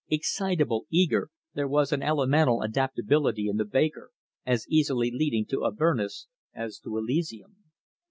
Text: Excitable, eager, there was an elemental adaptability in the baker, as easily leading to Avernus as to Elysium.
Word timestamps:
Excitable, 0.09 0.87
eager, 0.89 1.29
there 1.53 1.67
was 1.67 1.91
an 1.91 2.01
elemental 2.01 2.63
adaptability 2.63 3.47
in 3.47 3.57
the 3.57 3.65
baker, 3.65 4.09
as 4.47 4.67
easily 4.67 5.11
leading 5.13 5.45
to 5.45 5.63
Avernus 5.63 6.25
as 6.55 6.79
to 6.79 6.97
Elysium. 6.97 7.57